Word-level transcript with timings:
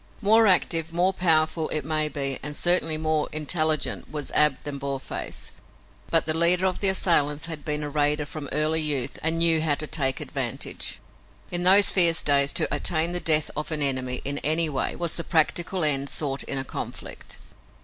More 0.19 0.47
active, 0.47 0.91
more 0.91 1.13
powerful, 1.13 1.69
it 1.69 1.85
may 1.85 2.09
be, 2.09 2.39
and 2.41 2.55
certainly 2.55 2.97
more 2.97 3.29
intelligent, 3.31 4.09
was 4.11 4.31
Ab 4.31 4.55
than 4.63 4.79
Boarface, 4.79 5.51
but 6.09 6.25
the 6.25 6.33
leader 6.35 6.65
of 6.65 6.79
the 6.79 6.89
assailants 6.89 7.45
had 7.45 7.63
been 7.63 7.83
a 7.83 7.89
raider 7.91 8.25
from 8.25 8.49
early 8.51 8.81
youth 8.81 9.19
and 9.21 9.37
knew 9.37 9.61
how 9.61 9.75
to 9.75 9.85
take 9.85 10.19
advantage. 10.19 10.97
In 11.51 11.61
those 11.61 11.91
fierce 11.91 12.23
days 12.23 12.51
to 12.53 12.73
attain 12.75 13.11
the 13.11 13.19
death 13.19 13.51
of 13.55 13.71
an 13.71 13.83
enemy, 13.83 14.23
in 14.25 14.39
any 14.39 14.69
way, 14.69 14.95
was 14.95 15.17
the 15.17 15.23
practical 15.23 15.83
end 15.83 16.09
sought 16.09 16.41
in 16.45 16.57
a 16.57 16.63
conflict. 16.63 17.37